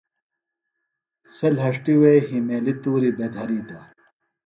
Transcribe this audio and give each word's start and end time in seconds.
سےۡ 1.35 1.51
لھݜٹِوے 1.57 2.13
ہیمیلیۡ 2.27 2.77
تُوریۡ 2.83 3.15
بےۡ 3.17 3.31
دھریتہ۔ 3.33 3.79